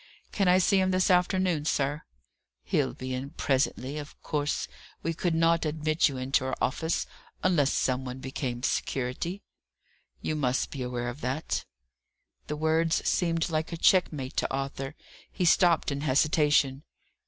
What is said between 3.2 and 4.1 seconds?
presently.